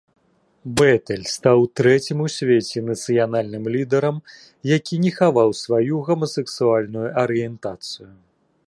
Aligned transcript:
Бетэль 0.79 1.25
стаў 1.33 1.59
трэцім 1.79 2.23
у 2.27 2.29
свеце 2.37 2.79
нацыянальным 2.87 3.63
лідарам, 3.77 4.17
якія 4.79 4.99
не 5.05 5.11
хаваў 5.21 5.49
сваю 5.63 5.93
гомасексуальную 6.11 7.07
арыентацыю. 7.27 8.11